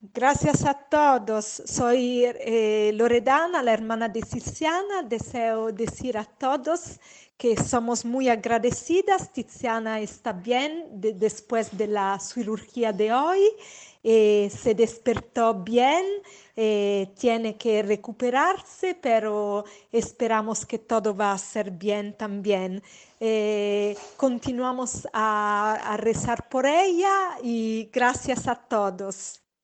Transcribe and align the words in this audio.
Gracias 0.00 0.64
a 0.64 0.74
todos. 0.74 1.44
Soy 1.66 2.24
eh, 2.24 2.92
Loredana, 2.94 3.64
la 3.64 3.72
hermana 3.72 4.08
de 4.08 4.20
Tiziana. 4.20 5.02
Deseo 5.02 5.72
decir 5.72 6.16
a 6.16 6.24
todos 6.24 7.00
que 7.36 7.56
somos 7.56 8.04
muy 8.04 8.28
agradecidas. 8.28 9.32
Tiziana 9.32 9.98
está 9.98 10.32
bien 10.32 10.86
después 11.00 11.76
de 11.76 11.88
la 11.88 12.16
cirugía 12.20 12.92
de 12.92 13.12
hoy. 13.12 13.40
Eh, 14.04 14.48
se 14.56 14.76
despertó 14.76 15.54
bien, 15.54 16.04
eh, 16.54 17.12
tiene 17.18 17.56
que 17.56 17.82
recuperarse, 17.82 18.94
pero 18.94 19.64
esperamos 19.90 20.64
que 20.64 20.78
todo 20.78 21.16
va 21.16 21.32
a 21.32 21.38
ser 21.38 21.72
bien 21.72 22.16
también. 22.16 22.80
Eh, 23.18 23.96
continuamos 24.16 25.08
a 25.12 25.96
rezar 25.98 26.48
por 26.48 26.66
ella 26.66 27.36
y 27.42 27.90
gracias 27.92 28.46
a 28.46 28.54
todos. 28.54 29.42